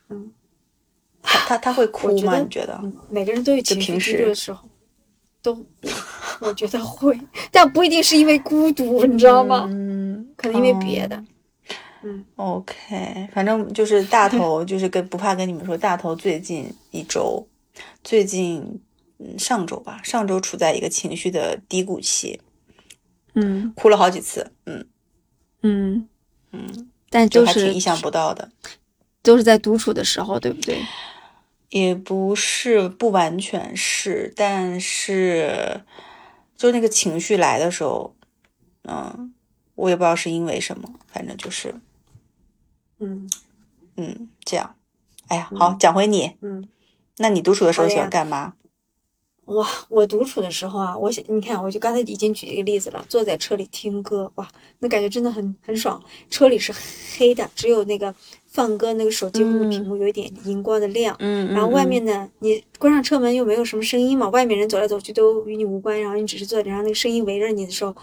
[0.09, 0.31] 嗯，
[1.23, 2.37] 他他他会哭吗？
[2.37, 2.79] 你觉得？
[3.09, 4.69] 每个人都有情绪低落的时候，
[5.41, 5.57] 都，
[6.41, 7.19] 我觉得会，
[7.51, 9.65] 但不一定是因为孤独，你知道吗？
[9.67, 11.15] 嗯，可能因为别的。
[11.15, 11.27] 嗯
[12.35, 17.47] ，OK，反正就是大头， 就是跟不怕跟你们说，大头最近一周，
[18.03, 18.81] 最近
[19.19, 22.39] 嗯上周吧，上周处在一个情绪的低谷期，
[23.35, 24.85] 嗯，哭了好几次，嗯
[25.61, 26.07] 嗯
[26.51, 28.51] 嗯，但就是意想不到的，
[29.21, 30.77] 都是在独处的时候，对不对？
[31.69, 35.81] 也不是，不完全是，但是
[36.55, 38.15] 就那个情绪来的时候，
[38.83, 39.33] 嗯，
[39.73, 41.73] 我也不知道是因为什么，反正就是。
[43.03, 43.29] 嗯
[43.95, 44.75] 嗯，这样，
[45.27, 46.67] 哎呀，好，讲回你，嗯，
[47.17, 48.53] 那你独处的时候喜欢干嘛？
[49.45, 54.47] 哇，我独处的时候啊，我想你看，我就刚才已经举一个例子了，坐在车里听歌，哇，
[54.79, 56.01] 那感觉真的很很爽。
[56.29, 56.73] 车里是
[57.17, 58.15] 黑的，只有那个
[58.47, 67.93] 放歌那个手机屏幕有一点荧光的亮，嗯，然后外面呢，你关上车门又没有什么声音嘛，外面人走来走去都与你无关，然后你只是坐在然后那个声音围着你的时候，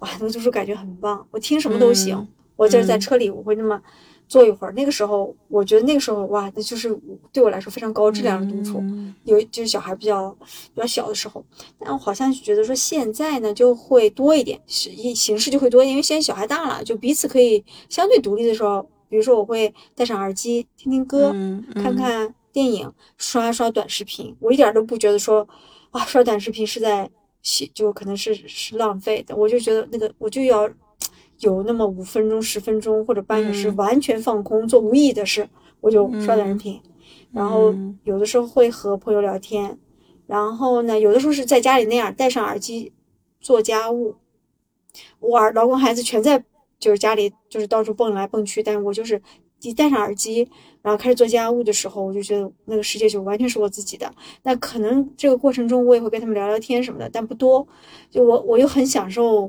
[0.00, 1.24] 哇，那个独处感觉很棒。
[1.30, 3.80] 我听什么都行，我就是在车里，我会那么。
[4.28, 6.94] 坐一会儿，那个时候我觉得那个时候哇，那就是
[7.32, 8.82] 对我来说非常高质量的独处。
[9.24, 10.30] 有就是小孩比较
[10.74, 11.42] 比较小的时候，
[11.78, 21.34] 但我好像觉得说现在呢就会多一点，形形式就会多一点，因为现在小孩大了，就彼此可以相对独立的时候，比如说我会戴上耳机听听歌，
[21.74, 24.36] 看看电影，刷刷短视频。
[24.40, 25.48] 我一点都不觉得说
[25.90, 27.10] 啊刷短视频是在
[27.72, 30.68] 就可能是是浪费的，我就觉得那个我就要。
[31.40, 35.48] 有那么五分钟、十分钟或者半小时，完全放空做无意义的事，
[35.80, 36.80] 我就刷短视频。
[37.30, 37.74] 然后
[38.04, 39.78] 有的时候会和朋友聊天，
[40.26, 42.92] 然后呢，有的时候是在家里那样戴上耳机
[43.40, 44.16] 做家务。
[45.20, 46.42] 我儿、老公、孩子全在，
[46.80, 49.20] 就是家里就是到处蹦来蹦去，但是我就是
[49.60, 50.48] 一戴上耳机，
[50.82, 54.10] 然后开始做家务的时候，我就觉得那个世界就完全是我自己的。
[54.42, 57.68] 那可能这个过程中我也会跟他们聊聊天什么的，但不多。
[58.10, 59.48] 就我我又很享受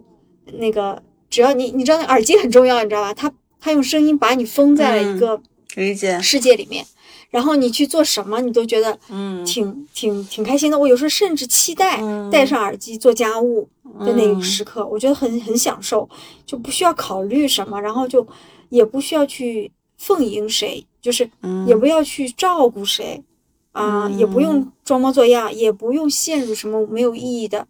[0.54, 1.02] 那个。
[1.40, 3.14] 只要你你知道那耳机很重要，你知道吧？
[3.14, 5.42] 它它用声音把你封在了一个
[5.76, 6.86] 理解世界里面，
[7.30, 9.46] 然后你去做什么，你都觉得嗯。
[9.46, 10.78] 挺挺挺开心的。
[10.78, 13.70] 我有时候甚至期待戴上耳机做家务
[14.02, 16.10] 的那个时刻，我觉得很很享受，
[16.46, 18.28] 就不需要考虑什么，然后就
[18.68, 21.30] 也不需要去奉迎谁，就是
[21.66, 23.24] 也不要去照顾谁
[23.72, 27.66] 啊、也不用装模作样，也不用陷入什么没有意义的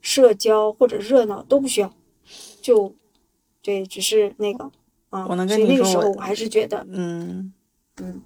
[0.00, 1.92] 社交或者热闹，都不需要，
[2.62, 2.94] 就
[3.62, 4.70] 对，只是那个。
[5.10, 7.52] 啊，我能跟你说我时候我还是觉得，嗯
[7.98, 8.22] 嗯，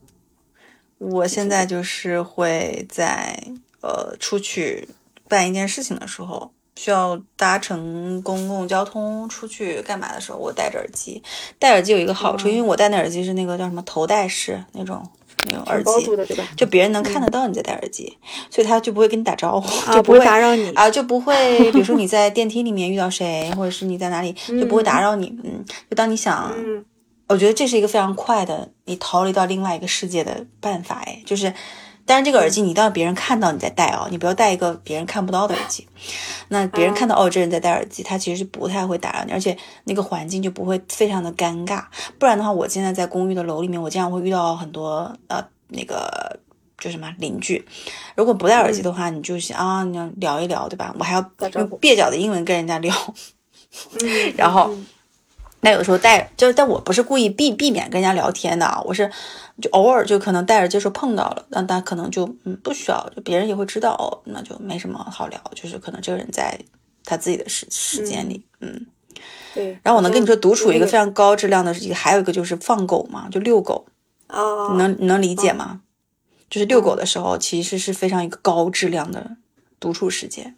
[0.98, 3.36] 我现在就是会在
[3.80, 4.88] 呃出去
[5.28, 11.20] 办一件事情的时候，需要搭乘公共交通出去干嘛的时候，我戴着耳机。
[11.58, 15.04] 戴耳机有一个好处，哦因为我戴那耳机是那个叫什么头戴式那种
[15.48, 16.44] 那种耳机住，的对吧？
[16.56, 18.16] 就别人能看得到你在戴耳机，
[18.50, 20.70] 所以他就不会跟你打招呼，啊，不会打扰你。
[20.72, 21.34] 啊，就不会，
[21.72, 25.38] 比如说你在电梯里面遇到谁，或者是你在哪里，就不会打扰你。
[25.44, 26.84] 嗯，就当你想，嗯
[27.28, 31.02] 我觉得这是一个非常快的，你逃离到另外一个世界的办法。
[31.04, 31.52] 哎，就是，
[32.06, 35.86] 当然这个耳机你一定要别人看到你在戴哦，你不要戴一个别人看不到的耳机。
[36.48, 41.84] 那别人看到哦，这人在戴耳机，他其实是不太会打扰你，而且那个环境就不会非常的尴尬。
[42.18, 46.38] 不然的话，我现在在公寓的楼里面，我经常会遇到很多呃那个。
[46.78, 47.66] 就什么邻居，
[48.16, 50.94] 如果不戴耳机的话，你就是啊，你要聊一聊，对吧？
[50.98, 51.20] 我还要
[51.54, 52.94] 用蹩脚的英文跟人家聊，
[54.04, 54.86] 嗯，然后嗯
[55.60, 59.10] 那有时候带，就是但我不是故意避避免跟人家聊天的啊，我是
[59.60, 66.58] 就偶尔就可能带着接触碰到了，那他可能就嗯不需要，就别人也会知道哦，那就没什么好聊，就是可能这个人在
[67.04, 68.86] 他自己的时时间里，嗯。
[69.54, 69.78] 对。
[69.82, 73.86] 然后我能跟你说，独处一个非非常高质量的还有一个就是放狗嘛，就遛狗，
[74.28, 75.80] 哦，你能你能理解吗？
[76.50, 79.36] 就是遛狗的时候，其实是非常一个高质量的
[79.80, 80.54] 独处时间，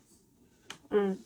[0.91, 1.19] 嗯，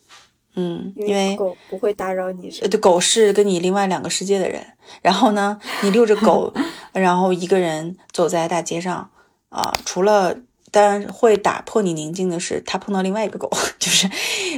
[0.54, 4.64] 嗯，因因为狗不会打扰你，对，狗是跟你另外两个世界的人。
[5.00, 6.52] 然后呢，你遛着狗，
[6.92, 9.10] 然后一个人走在大街上
[9.48, 10.36] 啊、除了
[10.70, 14.08] 当然会打破你宁静的是，他碰到另外一个狗， 就是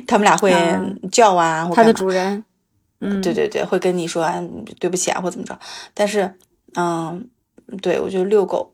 [0.06, 0.80] 他们俩会啊
[1.10, 2.44] 叫啊，或它的主人。
[3.00, 4.40] 嗯，对对对，会跟你说啊
[4.80, 5.58] 对不起啊或怎么着。
[5.92, 6.34] 但是，
[6.74, 7.28] 嗯，
[7.82, 8.72] 对我觉得遛狗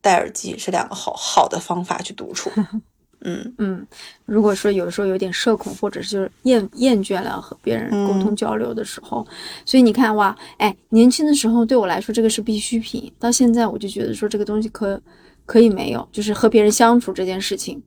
[0.00, 2.50] 戴耳机是两个好好的方法去独处。
[3.20, 3.54] 嗯。
[3.58, 3.86] 嗯，
[4.24, 9.26] 如果说有的时候有点社恐，或者是就是厌厌倦了和别人沟通交流的时候，
[9.64, 15.00] 所以你看哇，哎，年轻的时候对我来说这个是必需品，到现在我就觉得说这个东西可
[15.44, 17.82] 可以没有，就是和别人相处这件事情。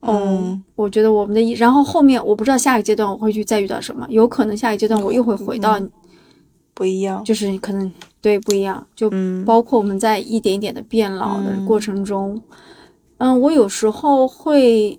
[0.00, 5.76] 嗯，我觉得我们的一，然后后面我不知道下一个阶段我会去再遇到什么，有可能下一个阶段我又会回到，
[6.72, 7.24] 不一样。
[7.24, 9.44] 就是可能对不一样，就嗯。
[9.44, 12.40] 包括我们在一点一点的变老的过程中，
[13.18, 14.98] 嗯，我有时候会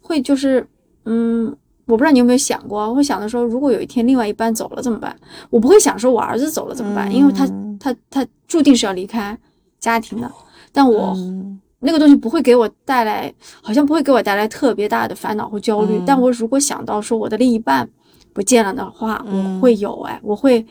[0.00, 0.66] 会就是
[1.04, 1.46] 嗯，
[1.86, 5.16] 我不知道你有没有想过，我会想的说，如果有一天另外一半走了怎么办？
[5.50, 9.38] 我不会想说我儿子走了怎么办，因为他嗯他他注定是要离开
[9.78, 10.30] 家庭的，
[10.72, 11.14] 但我。
[11.16, 15.96] 嗯那个东西不会给我带来，好像不会给我带来特别大的烦恼或焦虑。
[15.96, 17.88] 嗯但我如果想到说我的另一半
[18.34, 20.62] 不见了的话，嗯我会有哎，我会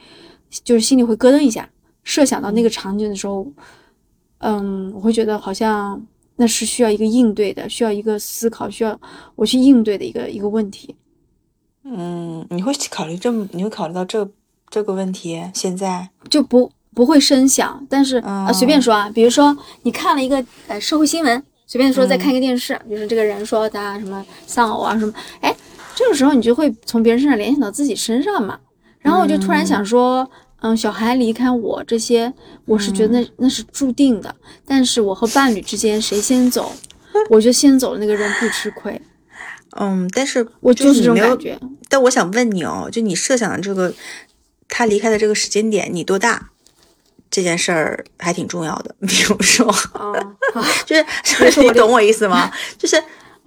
[0.63, 1.67] 就是心里会咯噔一下。
[2.04, 3.43] 设想到那个场景的时候，
[4.38, 5.99] 嗯，我会觉得好像
[6.41, 8.97] 那是需要一个应对的，需要一个思考，需要
[9.36, 10.95] 我去应对的一个一个问题。
[11.84, 14.25] 嗯，你会考虑这么，你会考虑到这
[14.69, 15.43] 这个问题？
[15.54, 25.54] 现在，就不不会深想，但是啊、嗯随便说啊，比如说你看了一个呃社会新闻，随便说嗯再看一个电视，比如说这个人说他什么丧偶啊什么，哎，
[25.93, 28.58] 这个时候你就会从别人身上联想到自己身上嘛，
[28.99, 30.30] 然后我就突然想说，嗯，
[30.78, 32.34] 小孩离开我这些，
[32.65, 36.74] 我是觉得那、那是注定的，但是我和伴侣之间谁先走，
[37.30, 39.02] 我觉得先走的那个人不吃亏，
[39.80, 41.60] 嗯，但是我就是没有这种感觉。
[41.88, 43.93] 但我想问你哦，就你设想的这个
[44.67, 46.52] 他离开的这个时间点，你多大？
[47.32, 48.95] 这件事儿还挺重要的。
[49.08, 49.72] 比如说，
[50.84, 50.95] 就
[51.52, 52.52] 是你懂我意思吗？
[52.76, 53.00] 就是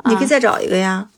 [0.05, 1.09] 你可以再找一个呀。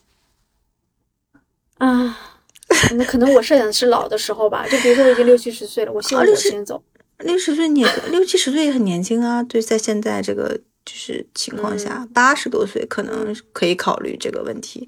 [1.77, 2.34] 啊，
[2.97, 6.83] 那可能我设想的是老的时候吧，就比如说我已经六七十岁了，我希望啊六七我先走。
[7.19, 14.87] 六十岁你也六七十岁也很年轻啊，对，在现在这个就是情况下，八十、多岁可能可以考虑这个问题，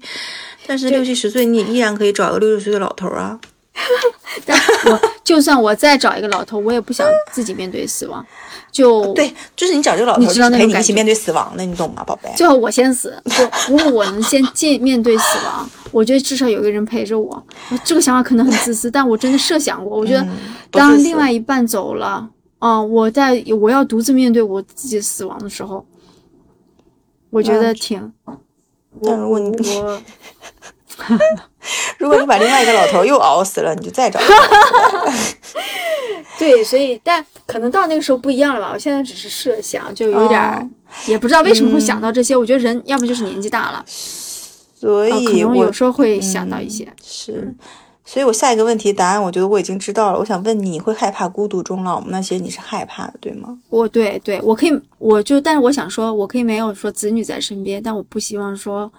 [0.66, 3.40] 但是六七十岁你依然可以找个六十岁的老头啊。
[4.44, 8.24] 但我就算我再找一个老头，我也不想自己面对死亡，
[8.70, 12.30] 就对，就是你找这个老头你儿，知道那种感觉就是陪你一起面对死亡的，你懂吗，宝贝？
[12.36, 13.14] 最好我先死。
[13.24, 17.46] 就如果我能先见面对死亡，我觉得至少有一个人陪着我。
[17.70, 20.26] 我这个想法可能很自私，但我真的设想过，我觉得
[20.70, 25.84] 当另外一半走了，啊、我在我要独自面对我自己死亡的时候，
[27.30, 28.12] 我觉得挺。
[28.24, 28.38] 我
[29.02, 29.48] 但如果你
[29.78, 30.02] 我
[31.98, 34.20] 如果你把另外一个老头又熬死了，你就再找。
[36.38, 38.70] 对，所以但可能到那个时候不一样了吧？
[38.72, 40.70] 我现在只是设想，就有点
[41.06, 42.36] 也不知道为什么会想到这些。
[42.36, 46.86] 我觉得人要么就是年纪大了，所以可能有时候会想到一些。
[47.04, 47.52] 是，
[48.04, 50.18] 所以我下一个问题答案，我觉得我已经知道了。
[50.20, 52.06] 我想问你，会害怕孤独终老吗？
[52.10, 53.58] 那些你是害怕的，对吗？
[53.68, 58.90] 我对对，我可以，我就，但是我想说，我可以没有说子女在身边，但我不希望说，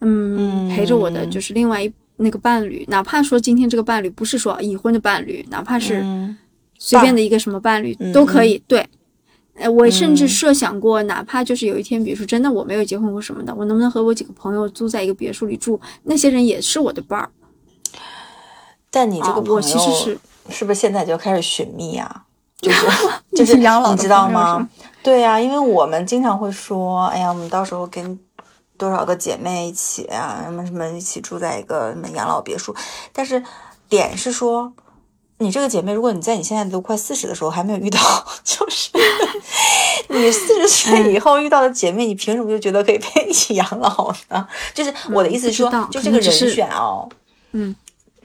[0.00, 6.04] 嗯，陪着我的就是另外一那个伴侣，哪怕说今天这个伴侣不是说已婚的伴侣，哪怕是。
[6.82, 8.88] 随便的一个什么伴侣都可以，对，
[9.54, 15.78] 哎，我甚至设想过，哪怕就是有一天，比如说真的我没有结婚过什么的，我能不能和我几个朋友租在一个别墅里住？
[16.04, 17.28] 那些人也是我的伴儿。
[18.90, 22.24] 但你这个朋友，我其实是是不是现在就开始寻觅啊？
[22.62, 22.86] 就是
[23.36, 24.66] 就是你知道吗？
[25.02, 28.18] 对呀，因为我们经常会说，哎呀，我们到时候跟
[28.80, 32.74] 多少个姐妹一起啊，什么什么一起住在一个什么养老别墅，
[33.12, 33.40] 但是
[33.88, 34.72] 点是说。
[35.42, 37.98] 你这个姐妹，如果你在你现在都快四十的时候还没有遇到，
[38.44, 38.90] 就是
[40.08, 44.46] 你四十岁以后遇到的姐妹，你凭什么就觉得可以陪你一起养老呢？
[44.74, 47.08] 就是我的意思是说，就这个人选哦，
[47.52, 47.74] 嗯，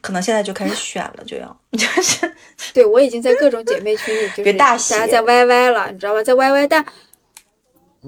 [0.02, 2.36] 可能现在就开始选了，就要 就是，
[2.74, 6.86] 对我已经在各种姐妹群里，就是大家在 YY 了，你知道吧，在 YY，但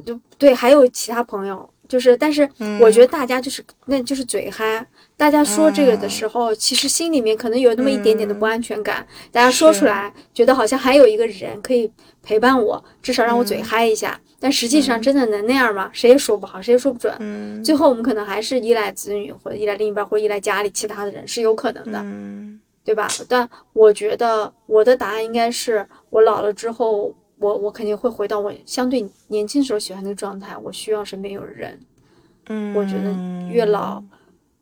[0.05, 2.47] 就对，还有其他朋友，就是，但是
[2.81, 4.85] 我觉得大家就是，那就是嘴嗨。
[5.15, 9.05] 大家说这个的时候，其实心里面可能有那么一点点的不安全感。
[9.31, 14.19] 大家说出来，觉得好像还有一个人可以陪伴我，至少让我嘴嗨一下。
[14.39, 15.89] 但实际上，真的能那样吗？
[15.91, 17.11] 谁也说不好，谁也说不准。
[17.19, 22.05] 嗯，最后我们可能还是依赖子女，或者依赖另一半，或者依赖家里其他的人，是有可能的，
[22.85, 23.07] 对吧？
[23.27, 30.57] 但我觉得我的答案应该是，我老了之后，我我肯定会回到我相对年轻时候喜欢的状态。
[30.57, 31.79] 我需要身边有人。
[32.47, 33.13] 嗯，我觉得
[33.49, 34.03] 越老。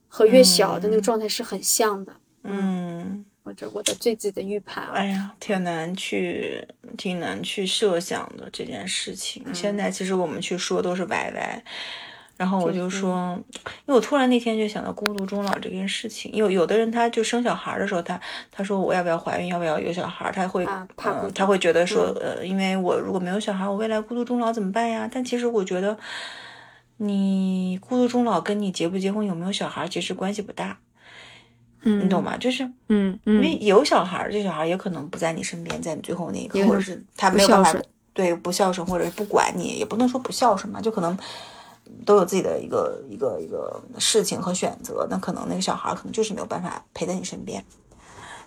[0.08, 2.14] 和越小的那个状态是很像的，
[2.44, 6.66] 嗯，或者我的对自己的预判，哎呀，挺难去，
[6.98, 9.46] 挺难去设想的这件事情。
[9.54, 11.62] 现在其实我们去说都是歪歪，
[12.38, 13.38] 然后我就说，
[13.86, 18.20] 因为我突然那天就想到孤独终老这件事情，有有的人他就生小孩的时候，他
[18.52, 20.66] 他说我要不要怀孕，要不要有小孩，他会
[20.96, 25.10] 怕，他会觉得说，呃，因为我如果没有小孩，我未来孤独终老怎么办呀？
[25.12, 25.98] 但其实我觉得。
[26.98, 30.80] 你孤独终老跟你结不结婚有没有小孩其实关系不大，
[31.82, 32.38] 嗯，你懂吗？
[32.38, 37.78] 就是，嗯嗯，因为有小孩，这小孩也可能不在你身边，在你最后那一刻，或者是他没有办法，
[38.14, 41.18] 对，不孝顺，或者是不管你，也不能说不孝顺嘛，就可能
[42.06, 47.64] 都有自己的一个一个一个事情和选择，那可能那个小孩可能就是没有办法陪在你身边。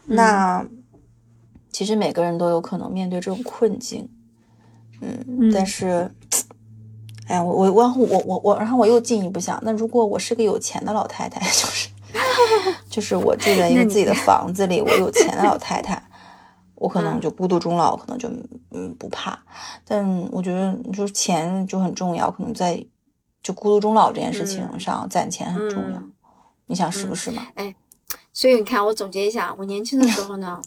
[0.07, 0.64] 那
[1.72, 4.09] 其实每个人都有可能面对这种困境，
[5.01, 6.11] 嗯，但是。
[7.28, 11.91] 哎呀，我我我我我我，然后我又进一步想，那如果我是个有钱的老太太， 就是
[12.89, 16.03] 就是我住在一个自己的房子里，我有钱的老太太，
[16.74, 18.30] 我可能就孤独终老，可能就
[18.70, 19.39] 嗯不怕。
[19.84, 22.82] 但我觉得就是钱就很重要，可能在
[23.49, 26.03] 就孤独终老这件事情上攒钱很重要。
[26.66, 27.49] 你想是不是嘛？
[27.55, 27.74] 哎，
[28.34, 30.61] 所以你看，我总结一下，我年轻的时候呢。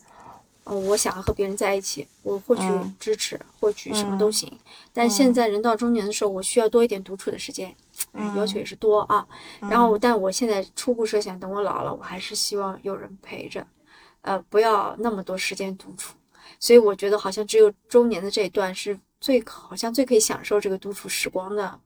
[0.63, 2.61] 嗯，我想要和别人在一起，我获取
[2.99, 4.51] 支持，获取什么都行。
[4.93, 7.75] 但现在人到中年的时候，我需要多一点独处的时间，
[8.37, 9.25] 要求也是多啊。
[9.61, 13.65] 然后，但我现在初步设想，等我老了，我还是希望有人陪着，
[14.21, 16.13] 呃，不要那么多时间独处。
[16.59, 21.79] 所以我觉得，好像只有中年的这一段是最好像最可以享受这个独处时光的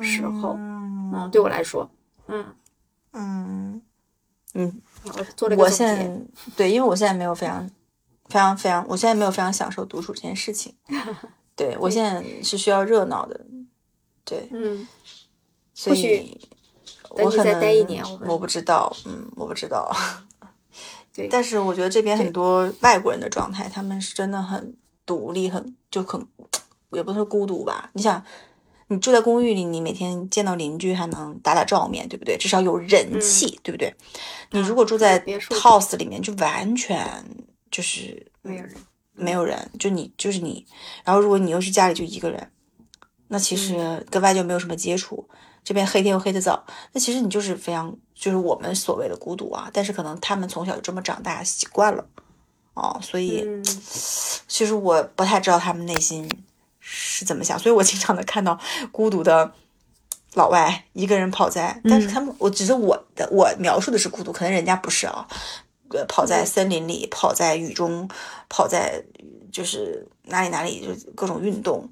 [0.00, 0.56] 时候。
[0.58, 1.90] 嗯，对我来说，
[2.28, 2.44] 嗯
[3.12, 3.82] 嗯
[4.54, 6.26] 嗯，我做了个总结。
[6.56, 7.68] 对，因为我现在没有非常。
[8.28, 10.72] 非常非常，我现在没有非常享受独处这件事情。
[11.56, 13.44] 对我现在是需要热闹的，
[14.24, 14.86] 对，嗯，
[15.74, 16.40] 所以
[17.08, 19.92] 我可能待一年，我不知道，嗯，我不知道。
[21.12, 26.24] 对，但是我觉得这边很多外国人的状态，他们是真的很独立，很就很
[26.92, 27.90] 也不是孤独吧？
[27.94, 28.24] 你想，
[28.90, 32.36] 你住在公寓里，你每天见到邻居还能打打照面，对不对？
[32.36, 33.94] 至少有人气，对不对？
[34.50, 37.24] 你如果住在 house 里面，就完全。
[37.70, 38.74] 就是没有人，
[39.14, 40.66] 没有人，就你，就是你。
[41.04, 42.50] 然后，如果你又是家里就一个人，
[43.28, 45.24] 那其实跟外界没有什么接触，
[45.62, 49.70] 这边黑天又黑的早，那其实你就是非常，就是我们所谓的孤独啊。
[49.72, 52.04] 但是可能他们从小就这么长大，习惯了，
[52.74, 53.46] 哦，所以
[54.48, 56.28] 其实我不太知道他们内心
[56.92, 57.58] 是怎么想。
[57.58, 58.58] 所以我经常能看到
[58.90, 59.52] 孤独的
[60.34, 65.26] 老外一个人跑在，但是他们，我只是我的，我描述的是孤独，可能人家不是啊。
[65.90, 68.08] 呃，跑在森林里，跑在雨中，
[68.48, 69.02] 跑在
[69.50, 71.88] 就是哪里哪里，就各种运动，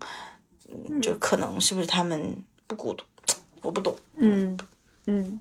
[1.03, 2.37] 就可能是不是他们
[2.69, 3.05] 不孤独？
[3.61, 3.97] 我不懂。
[4.15, 4.57] 嗯
[5.07, 5.41] 嗯，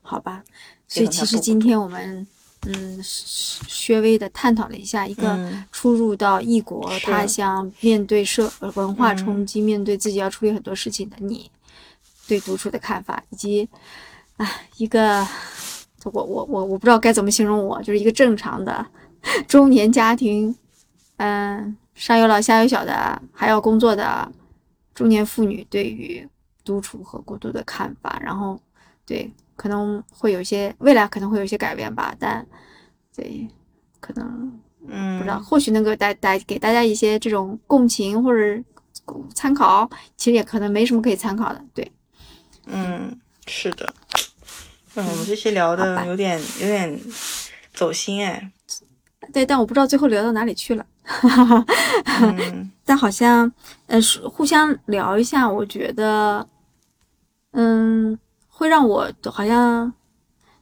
[0.00, 0.42] 好吧。
[0.88, 2.26] 所以其实今天我们
[2.64, 11.50] 嗯，稍微的探讨了一下一个出入到异国他乡，面对社文化冲击，面对自己要处理很多事情的你，
[12.28, 13.68] 对独处的看法，以及
[14.36, 15.26] 啊，一个
[16.04, 18.86] 我我我我不知道该怎么形容我，就是一个正常的
[19.48, 20.54] 中年家庭，
[21.16, 24.30] 嗯，上有老下有小的，还要工作的
[24.94, 26.24] 中年妇女，对于
[26.64, 28.60] 独处和孤独的看法，然后
[29.04, 29.28] 对。
[29.56, 32.46] 可能会有一些未来可能会有一些改变吧，但
[33.14, 33.48] 对，
[34.00, 35.18] 可能嗯。
[35.18, 38.62] 不知道，或许能够带带给大家一些这种共情或者
[39.34, 41.92] 参考，其实也可能没什么可以参考的，对，
[42.66, 43.92] 嗯，是的，
[44.94, 47.00] 嗯，我们这些聊的有点有点
[47.72, 48.50] 走心哎，
[49.32, 51.66] 对，但我不知道最后聊到哪里去了，哈哈哈，
[52.84, 53.52] 但好像
[53.86, 54.00] 呃
[54.30, 56.48] 互相聊一下，我觉得
[57.52, 58.18] 嗯。
[58.62, 59.92] 会让我好像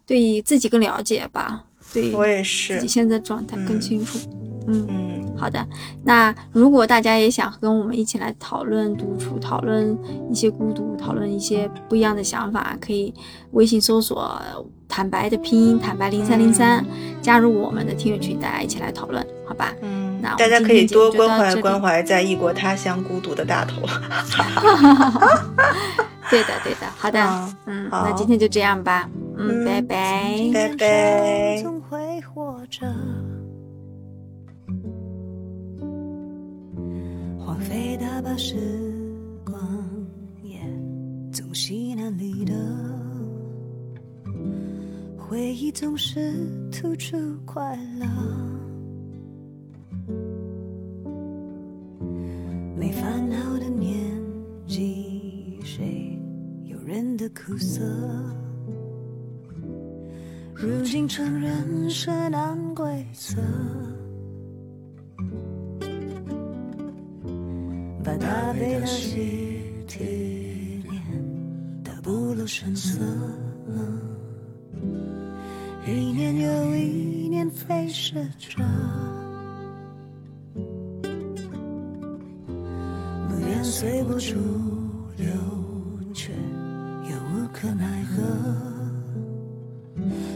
[0.07, 4.19] 对自己更了解吧，对我也是自己现在状态更清楚。
[4.67, 5.67] 嗯嗯，好的。
[6.03, 9.95] 那如果大家也想跟我们一起来讨论独处，讨论
[10.31, 13.13] 一些孤独，讨论一些不一样的想法，可以
[13.51, 14.41] 微信搜索
[14.89, 16.83] “坦白”的拼音“坦白零三零三”，
[17.21, 19.75] 加入我们的听友群，大家一起来讨论，好吧？
[19.83, 23.81] 嗯，那大家可以多关怀关怀在异国他乡孤独的大头。
[26.31, 27.19] 对的，对的，好的，
[27.67, 31.61] 嗯，那今天就这样吧，嗯，拜拜，拜拜。
[37.45, 38.55] 荒废的把时
[39.45, 39.59] 光
[40.43, 40.61] 也
[41.33, 42.53] 总西南里的
[45.19, 46.33] 回忆总是
[46.71, 48.07] 突出快乐，
[52.81, 53.95] 没烦恼的年
[54.67, 56.19] 纪，谁
[56.65, 56.79] 有？
[56.87, 57.83] 人的苦涩，
[60.55, 63.37] 如今承认是难规则，
[68.03, 69.21] 把大悲那些
[69.87, 71.03] 体面
[71.85, 72.99] 的不露声色，
[75.87, 78.65] 一年又一年飞逝着，
[83.81, 84.35] 随波逐
[85.17, 85.27] 流，
[86.13, 87.49] 却又无。
[87.51, 88.23] 可奈何？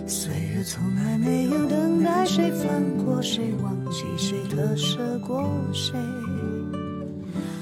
[0.06, 5.92] 岁月从来没有等待谁放过谁，忘记谁，割舍过谁。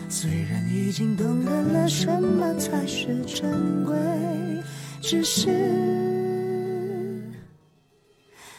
[0.08, 3.96] 虽然已经懂得了什么才是珍贵，
[5.00, 5.50] 只是，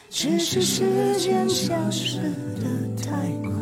[0.10, 0.84] 只是时
[1.18, 2.68] 间消失的
[3.02, 3.53] 太快，